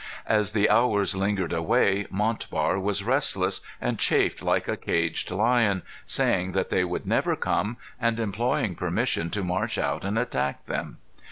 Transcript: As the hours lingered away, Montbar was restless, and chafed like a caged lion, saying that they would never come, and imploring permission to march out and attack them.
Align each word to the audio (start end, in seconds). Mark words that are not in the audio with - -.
As 0.25 0.53
the 0.53 0.67
hours 0.67 1.15
lingered 1.15 1.53
away, 1.53 2.07
Montbar 2.09 2.79
was 2.79 3.03
restless, 3.03 3.61
and 3.79 3.99
chafed 3.99 4.41
like 4.41 4.67
a 4.67 4.75
caged 4.75 5.29
lion, 5.29 5.83
saying 6.07 6.53
that 6.53 6.69
they 6.71 6.83
would 6.83 7.05
never 7.05 7.35
come, 7.35 7.77
and 7.99 8.19
imploring 8.19 8.73
permission 8.73 9.29
to 9.29 9.43
march 9.43 9.77
out 9.77 10.03
and 10.03 10.17
attack 10.17 10.65
them. 10.65 10.97